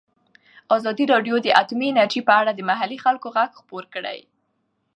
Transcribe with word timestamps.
ازادي 0.75 1.05
راډیو 1.13 1.35
د 1.41 1.47
اټومي 1.61 1.87
انرژي 1.89 2.21
په 2.27 2.33
اړه 2.39 2.51
د 2.53 2.61
محلي 2.69 2.97
خلکو 3.05 3.27
غږ 3.35 3.49
خپور 3.59 3.83
کړی. 3.93 4.19